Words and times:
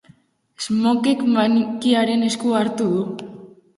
Smokek 0.67 1.21
manikiaren 1.35 2.27
eskua 2.31 2.59
hartu 2.65 2.89
du. 2.95 3.31